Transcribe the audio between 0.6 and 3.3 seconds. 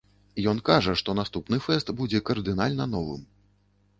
кажа што, наступны фэст будзе кардынальна новым.